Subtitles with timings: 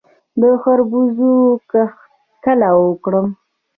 [0.41, 1.31] د خربوزو
[1.71, 2.01] کښت
[2.45, 3.27] کله وکړم؟